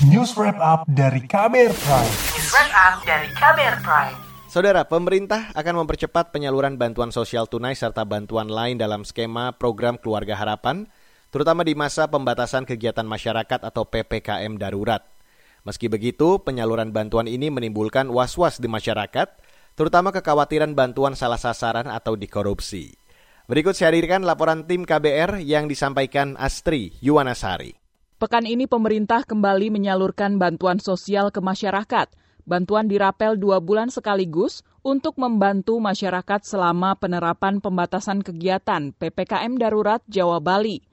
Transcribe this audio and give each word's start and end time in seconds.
News 0.00 0.32
Wrap 0.32 0.56
Up 0.64 0.88
dari 0.88 1.20
KBR 1.28 1.76
Prime. 1.76 2.12
News 2.32 2.48
Wrap 2.56 2.72
Up 2.72 2.94
dari 3.04 3.28
KBR 3.36 3.84
Prime. 3.84 4.16
Saudara, 4.48 4.88
pemerintah 4.88 5.52
akan 5.52 5.84
mempercepat 5.84 6.32
penyaluran 6.32 6.80
bantuan 6.80 7.12
sosial 7.12 7.44
tunai 7.44 7.76
serta 7.76 8.08
bantuan 8.08 8.48
lain 8.48 8.80
dalam 8.80 9.04
skema 9.04 9.52
program 9.60 10.00
Keluarga 10.00 10.40
Harapan, 10.40 10.88
terutama 11.28 11.68
di 11.68 11.76
masa 11.76 12.08
pembatasan 12.08 12.64
kegiatan 12.64 13.04
masyarakat 13.04 13.60
atau 13.60 13.84
PPKM 13.84 14.56
darurat. 14.56 15.04
Meski 15.68 15.92
begitu, 15.92 16.40
penyaluran 16.40 16.96
bantuan 16.96 17.28
ini 17.28 17.52
menimbulkan 17.52 18.08
was-was 18.08 18.56
di 18.56 18.72
masyarakat, 18.72 19.28
terutama 19.76 20.16
kekhawatiran 20.16 20.72
bantuan 20.72 21.12
salah 21.12 21.36
sasaran 21.36 21.92
atau 21.92 22.16
dikorupsi. 22.16 22.96
Berikut 23.52 23.76
saya 23.76 23.92
hadirkan 23.92 24.24
laporan 24.24 24.64
tim 24.64 24.88
KBR 24.88 25.44
yang 25.44 25.68
disampaikan 25.68 26.40
Astri 26.40 26.96
Yuwanasari. 27.04 27.79
Pekan 28.20 28.44
ini 28.44 28.68
pemerintah 28.68 29.24
kembali 29.24 29.72
menyalurkan 29.72 30.36
bantuan 30.36 30.76
sosial 30.76 31.32
ke 31.32 31.40
masyarakat. 31.40 32.04
Bantuan 32.44 32.84
dirapel 32.84 33.40
dua 33.40 33.64
bulan 33.64 33.88
sekaligus 33.88 34.60
untuk 34.84 35.16
membantu 35.16 35.80
masyarakat 35.80 36.44
selama 36.44 37.00
penerapan 37.00 37.64
pembatasan 37.64 38.20
kegiatan 38.20 38.92
PPKM 38.92 39.56
Darurat 39.56 40.04
Jawa 40.04 40.36
Bali. 40.36 40.84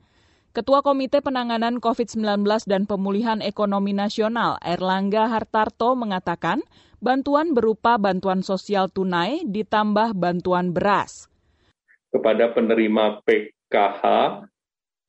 Ketua 0.56 0.80
Komite 0.80 1.20
Penanganan 1.20 1.84
COVID-19 1.84 2.48
dan 2.64 2.88
Pemulihan 2.88 3.44
Ekonomi 3.44 3.92
Nasional 3.92 4.56
Erlangga 4.64 5.28
Hartarto 5.28 6.00
mengatakan 6.00 6.64
bantuan 7.04 7.52
berupa 7.52 8.00
bantuan 8.00 8.40
sosial 8.40 8.88
tunai 8.88 9.44
ditambah 9.44 10.16
bantuan 10.16 10.72
beras. 10.72 11.28
Kepada 12.08 12.56
penerima 12.56 13.20
PKH, 13.28 14.04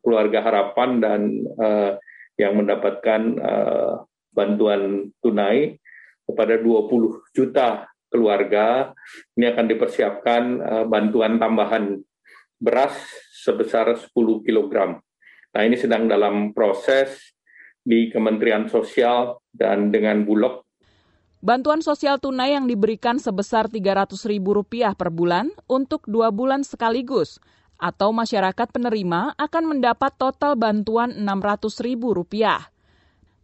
keluarga 0.03 0.43
harapan 0.43 0.91
dan 0.99 1.21
uh, 1.63 1.95
yang 2.39 2.55
mendapatkan 2.55 3.21
uh, 3.43 4.07
bantuan 4.31 5.11
tunai 5.19 5.77
kepada 6.23 6.57
20 6.63 7.35
juta 7.35 7.91
keluarga. 8.09 8.95
Ini 9.35 9.53
akan 9.53 9.67
dipersiapkan 9.67 10.43
uh, 10.63 10.85
bantuan 10.87 11.37
tambahan 11.43 11.99
beras 12.63 12.95
sebesar 13.43 13.99
10 13.99 14.15
kg. 14.47 15.03
Nah, 15.53 15.63
ini 15.67 15.75
sedang 15.75 16.07
dalam 16.07 16.55
proses 16.55 17.35
di 17.83 18.13
Kementerian 18.15 18.71
Sosial 18.71 19.43
dan 19.51 19.91
dengan 19.91 20.23
Bulog. 20.23 20.63
Bantuan 21.39 21.79
sosial 21.79 22.19
tunai 22.19 22.59
yang 22.59 22.67
diberikan 22.67 23.23
sebesar 23.23 23.71
Rp300.000 23.71 24.99
per 24.99 25.15
bulan 25.15 25.55
untuk 25.71 26.03
dua 26.11 26.35
bulan 26.35 26.67
sekaligus 26.67 27.39
atau 27.79 28.11
masyarakat 28.11 28.69
penerima 28.75 29.39
akan 29.39 29.65
mendapat 29.79 30.13
total 30.19 30.59
bantuan 30.59 31.15
Rp600.000. 31.15 31.97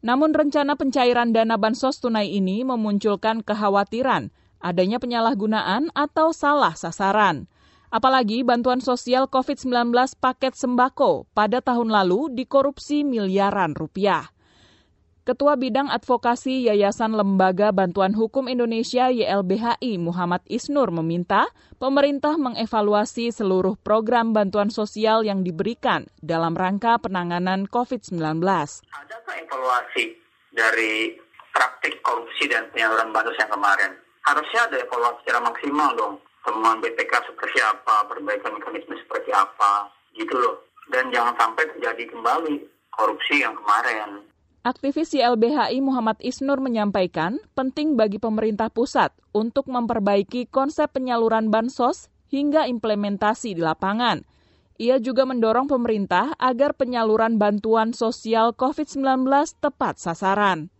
Namun 0.04 0.30
rencana 0.36 0.76
pencairan 0.76 1.32
dana 1.32 1.56
bansos 1.56 2.02
tunai 2.02 2.28
ini 2.34 2.66
memunculkan 2.66 3.40
kekhawatiran 3.40 4.28
adanya 4.64 4.98
penyalahgunaan 4.98 5.94
atau 5.94 6.34
salah 6.34 6.74
sasaran. 6.74 7.46
Apalagi 7.94 8.42
bantuan 8.42 8.82
sosial 8.82 9.30
COVID-19 9.30 9.94
paket 10.18 10.58
sembako 10.58 11.30
pada 11.30 11.62
tahun 11.62 11.94
lalu 11.94 12.34
dikorupsi 12.34 13.06
miliaran 13.06 13.70
rupiah. 13.78 14.33
Ketua 15.24 15.56
Bidang 15.56 15.88
Advokasi 15.88 16.68
Yayasan 16.68 17.16
Lembaga 17.16 17.72
Bantuan 17.72 18.12
Hukum 18.12 18.44
Indonesia 18.44 19.08
YLBHI 19.08 19.96
Muhammad 19.96 20.44
Isnur 20.52 20.92
meminta 20.92 21.48
pemerintah 21.80 22.36
mengevaluasi 22.36 23.32
seluruh 23.32 23.80
program 23.80 24.36
bantuan 24.36 24.68
sosial 24.68 25.24
yang 25.24 25.40
diberikan 25.40 26.04
dalam 26.20 26.52
rangka 26.52 27.00
penanganan 27.00 27.64
COVID-19. 27.72 28.20
Adakah 28.44 29.34
evaluasi 29.40 30.12
dari 30.52 31.16
praktik 31.56 32.04
korupsi 32.04 32.44
dan 32.44 32.68
penyaluran 32.76 33.08
bantuan 33.08 33.40
yang 33.40 33.52
kemarin? 33.56 33.96
Harusnya 34.28 34.60
ada 34.68 34.76
evaluasi 34.76 35.24
secara 35.24 35.40
maksimal 35.40 35.88
dong. 35.96 36.14
Temuan 36.44 36.84
BPK 36.84 37.32
seperti 37.32 37.64
apa, 37.64 38.04
perbaikan 38.12 38.60
mekanisme 38.60 38.92
seperti 39.00 39.32
apa, 39.32 39.88
gitu 40.12 40.36
loh. 40.36 40.68
Dan 40.92 41.08
jangan 41.08 41.32
sampai 41.40 41.64
terjadi 41.72 42.12
kembali 42.12 42.60
korupsi 42.92 43.40
yang 43.40 43.56
kemarin. 43.56 44.23
Aktivis 44.64 45.12
YLBHI 45.12 45.84
Muhammad 45.84 46.16
Isnur 46.24 46.56
menyampaikan 46.56 47.36
penting 47.52 48.00
bagi 48.00 48.16
pemerintah 48.16 48.72
pusat 48.72 49.12
untuk 49.36 49.68
memperbaiki 49.68 50.48
konsep 50.48 50.88
penyaluran 50.88 51.52
bansos 51.52 52.08
hingga 52.32 52.64
implementasi 52.64 53.52
di 53.52 53.60
lapangan. 53.60 54.24
Ia 54.80 54.96
juga 55.04 55.28
mendorong 55.28 55.68
pemerintah 55.68 56.32
agar 56.40 56.72
penyaluran 56.80 57.36
bantuan 57.36 57.92
sosial 57.92 58.56
COVID-19 58.56 59.28
tepat 59.60 60.00
sasaran. 60.00 60.72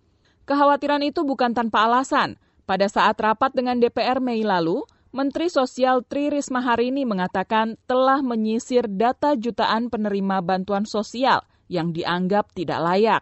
Kekhawatiran 0.49 1.05
itu 1.05 1.21
bukan 1.21 1.53
tanpa 1.53 1.85
alasan. 1.85 2.41
Pada 2.65 2.89
saat 2.89 3.21
rapat 3.21 3.53
dengan 3.53 3.85
DPR 3.85 4.17
Mei 4.17 4.49
lalu, 4.49 4.81
Menteri 5.13 5.53
Sosial 5.53 6.01
Tri 6.09 6.33
Risma 6.33 6.65
hari 6.65 6.89
ini 6.89 7.05
mengatakan 7.05 7.77
telah 7.85 8.25
menyisir 8.25 8.89
data 8.89 9.37
jutaan 9.37 9.93
penerima 9.93 10.41
bantuan 10.41 10.89
sosial 10.89 11.45
yang 11.69 11.93
dianggap 11.93 12.49
tidak 12.57 12.81
layak. 12.81 13.21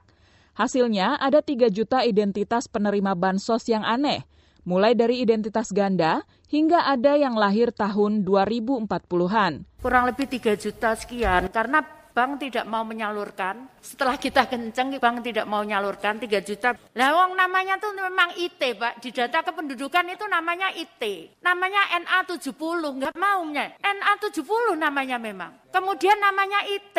Hasilnya 0.53 1.17
ada 1.17 1.41
3 1.41 1.73
juta 1.73 2.05
identitas 2.05 2.69
penerima 2.69 3.17
bansos 3.17 3.65
yang 3.73 3.89
aneh, 3.89 4.29
mulai 4.69 4.93
dari 4.93 5.25
identitas 5.25 5.73
ganda 5.73 6.29
hingga 6.53 6.93
ada 6.93 7.17
yang 7.17 7.41
lahir 7.41 7.73
tahun 7.73 8.21
2040-an. 8.29 9.65
Kurang 9.81 10.05
lebih 10.13 10.29
3 10.29 10.53
juta 10.61 10.93
sekian, 10.93 11.49
karena 11.49 11.81
bank 12.13 12.45
tidak 12.45 12.69
mau 12.69 12.85
menyalurkan. 12.85 13.67
Setelah 13.83 14.21
kita 14.21 14.47
kenceng, 14.47 14.95
bank 15.01 15.27
tidak 15.27 15.49
mau 15.49 15.65
menyalurkan 15.65 16.21
3 16.21 16.45
juta. 16.45 16.77
Lah 16.95 17.11
wong 17.17 17.35
namanya 17.35 17.81
tuh 17.81 17.91
memang 17.97 18.37
IT, 18.39 18.61
Pak. 18.79 19.03
Di 19.03 19.11
data 19.11 19.43
kependudukan 19.43 20.07
itu 20.13 20.25
namanya 20.29 20.71
IT. 20.77 21.03
Namanya 21.43 21.83
NA70, 22.05 22.55
nggak 22.81 23.15
maunya. 23.17 23.75
NA70 23.81 24.79
namanya 24.79 25.17
memang. 25.19 25.53
Kemudian 25.73 26.21
namanya 26.21 26.61
IT, 26.69 26.97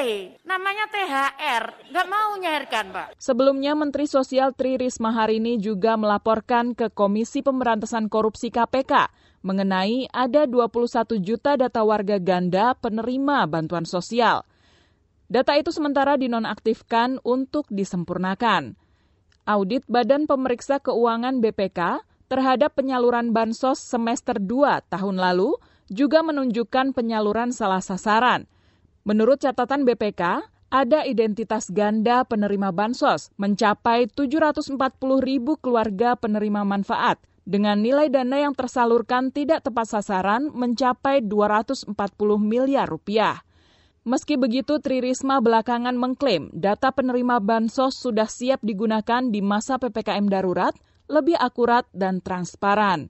namanya 0.50 0.90
THR, 0.90 1.94
nggak 1.94 2.08
mau 2.10 2.34
nyairkan, 2.42 2.86
Pak. 2.90 3.08
Sebelumnya, 3.22 3.78
Menteri 3.78 4.10
Sosial 4.10 4.50
Tri 4.58 4.82
Risma 4.82 5.14
hari 5.14 5.38
ini 5.38 5.62
juga 5.62 5.94
melaporkan 5.94 6.74
ke 6.74 6.90
Komisi 6.90 7.46
Pemberantasan 7.46 8.10
Korupsi 8.10 8.50
KPK 8.50 9.14
mengenai 9.44 10.08
ada 10.10 10.48
21 10.48 11.20
juta 11.20 11.60
data 11.60 11.84
warga 11.84 12.16
ganda 12.16 12.74
penerima 12.80 13.44
bantuan 13.46 13.84
sosial. 13.84 14.48
Data 15.34 15.58
itu 15.58 15.74
sementara 15.74 16.14
dinonaktifkan 16.14 17.18
untuk 17.26 17.66
disempurnakan. 17.74 18.78
Audit 19.50 19.82
Badan 19.90 20.30
Pemeriksa 20.30 20.78
Keuangan 20.78 21.42
BPK 21.42 22.06
terhadap 22.30 22.78
penyaluran 22.78 23.34
bansos 23.34 23.82
semester 23.82 24.38
2 24.38 24.86
tahun 24.94 25.18
lalu 25.18 25.58
juga 25.90 26.22
menunjukkan 26.22 26.94
penyaluran 26.94 27.50
salah 27.50 27.82
sasaran. 27.82 28.46
Menurut 29.10 29.42
catatan 29.42 29.90
BPK, 29.90 30.46
ada 30.70 31.02
identitas 31.02 31.66
ganda 31.74 32.22
penerima 32.30 32.70
bansos 32.70 33.34
mencapai 33.42 34.14
740 34.14 34.78
ribu 35.18 35.58
keluarga 35.58 36.14
penerima 36.14 36.62
manfaat 36.62 37.18
dengan 37.42 37.82
nilai 37.82 38.06
dana 38.14 38.38
yang 38.38 38.54
tersalurkan 38.54 39.34
tidak 39.34 39.66
tepat 39.66 39.98
sasaran 39.98 40.54
mencapai 40.54 41.26
240 41.26 41.90
miliar 42.38 42.86
rupiah. 42.86 43.42
Meski 44.04 44.36
begitu, 44.36 44.84
Tri 44.84 45.00
Risma 45.00 45.40
belakangan 45.40 45.96
mengklaim 45.96 46.52
data 46.52 46.92
penerima 46.92 47.40
bansos 47.40 47.96
sudah 47.96 48.28
siap 48.28 48.60
digunakan 48.60 49.24
di 49.32 49.40
masa 49.40 49.80
PPKM 49.80 50.28
darurat, 50.28 50.76
lebih 51.08 51.40
akurat 51.40 51.88
dan 51.96 52.20
transparan. 52.20 53.08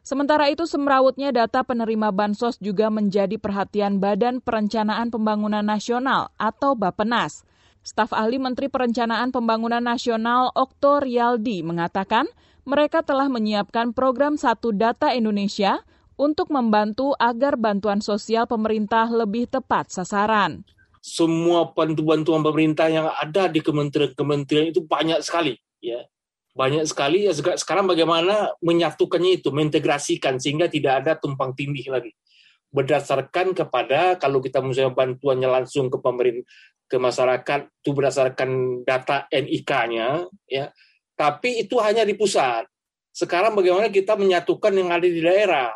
Sementara 0.00 0.48
itu, 0.48 0.64
semrawutnya 0.64 1.36
data 1.36 1.60
penerima 1.60 2.16
bansos 2.16 2.56
juga 2.64 2.88
menjadi 2.88 3.36
perhatian 3.36 4.00
Badan 4.00 4.40
Perencanaan 4.40 5.12
Pembangunan 5.12 5.60
Nasional 5.60 6.32
atau 6.40 6.72
Bapenas. 6.80 7.44
Staf 7.84 8.16
ahli 8.16 8.40
Menteri 8.40 8.72
Perencanaan 8.72 9.36
Pembangunan 9.36 9.84
Nasional 9.84 10.48
Okto 10.56 11.04
Rialdi 11.04 11.60
mengatakan 11.60 12.24
mereka 12.64 13.04
telah 13.04 13.28
menyiapkan 13.28 13.92
program 13.92 14.40
Satu 14.40 14.72
Data 14.72 15.12
Indonesia 15.12 15.84
untuk 16.22 16.54
membantu 16.54 17.18
agar 17.18 17.58
bantuan 17.58 17.98
sosial 17.98 18.46
pemerintah 18.46 19.10
lebih 19.10 19.50
tepat 19.50 19.90
sasaran. 19.90 20.62
Semua 21.02 21.66
bantuan-bantuan 21.74 22.46
pemerintah 22.46 22.86
yang 22.86 23.10
ada 23.10 23.50
di 23.50 23.58
kementerian-kementerian 23.58 24.70
itu 24.70 24.86
banyak 24.86 25.18
sekali, 25.18 25.58
ya. 25.82 26.06
Banyak 26.54 26.86
sekali 26.86 27.26
ya 27.26 27.32
sekarang 27.34 27.90
bagaimana 27.90 28.54
menyatukannya 28.62 29.40
itu 29.40 29.50
mengintegrasikan 29.50 30.38
sehingga 30.38 30.70
tidak 30.70 31.02
ada 31.02 31.18
tumpang 31.18 31.56
tindih 31.58 31.90
lagi. 31.90 32.14
Berdasarkan 32.70 33.56
kepada 33.56 34.20
kalau 34.20 34.38
kita 34.38 34.62
misalnya 34.62 34.94
bantuannya 34.94 35.48
langsung 35.48 35.90
ke 35.90 35.98
pemerintah 35.98 36.46
ke 36.92 37.00
masyarakat 37.00 37.72
itu 37.72 37.90
berdasarkan 37.96 38.50
data 38.84 39.24
NIK-nya 39.32 40.28
ya. 40.44 40.68
Tapi 41.16 41.64
itu 41.64 41.80
hanya 41.80 42.04
di 42.04 42.12
pusat. 42.12 42.68
Sekarang 43.16 43.56
bagaimana 43.56 43.88
kita 43.88 44.12
menyatukan 44.12 44.76
yang 44.76 44.92
ada 44.92 45.08
di 45.08 45.20
daerah 45.24 45.72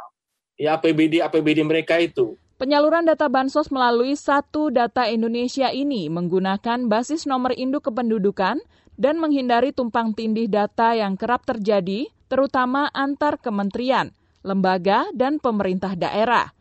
ya 0.57 0.77
APBD 0.81 1.21
APBD 1.23 1.63
mereka 1.63 2.01
itu. 2.01 2.37
Penyaluran 2.57 3.05
data 3.05 3.29
bansos 3.29 3.69
melalui 3.69 4.17
Satu 4.17 4.73
Data 4.73 5.05
Indonesia 5.13 5.69
ini 5.69 6.09
menggunakan 6.09 6.89
basis 6.89 7.29
nomor 7.29 7.53
induk 7.53 7.93
kependudukan 7.93 8.65
dan 8.97 9.15
menghindari 9.21 9.77
tumpang 9.77 10.17
tindih 10.17 10.49
data 10.49 10.97
yang 10.97 11.21
kerap 11.21 11.45
terjadi, 11.45 12.09
terutama 12.33 12.89
antar 12.97 13.37
kementerian, 13.37 14.17
lembaga, 14.41 15.05
dan 15.13 15.37
pemerintah 15.37 15.93
daerah. 16.01 16.57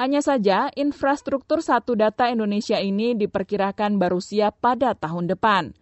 Hanya 0.00 0.24
saja, 0.24 0.72
infrastruktur 0.74 1.60
Satu 1.60 1.92
Data 1.94 2.32
Indonesia 2.32 2.80
ini 2.80 3.12
diperkirakan 3.12 4.00
baru 4.00 4.18
siap 4.18 4.58
pada 4.64 4.96
tahun 4.96 5.28
depan. 5.28 5.76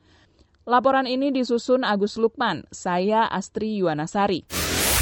Laporan 0.67 1.07
ini 1.07 1.31
disusun 1.31 1.87
Agus 1.87 2.19
Lukman, 2.19 2.67
saya 2.75 3.31
Astri 3.31 3.79
Yuwanasari. 3.79 4.72